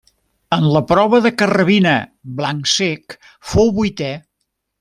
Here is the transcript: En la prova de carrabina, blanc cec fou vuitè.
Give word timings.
En 0.55 0.63
la 0.75 0.79
prova 0.91 1.19
de 1.25 1.31
carrabina, 1.41 1.93
blanc 2.39 2.73
cec 2.75 3.17
fou 3.53 3.73
vuitè. 3.81 4.13